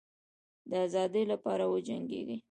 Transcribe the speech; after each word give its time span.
د 0.69 0.71
آزادی 0.85 1.23
لپاره 1.31 1.63
وجنګېږی. 1.73 2.37